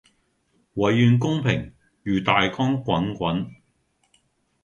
[0.73, 3.51] 唯願公平如大江滾滾